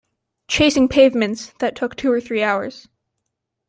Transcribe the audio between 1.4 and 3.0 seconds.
that took two or three hours.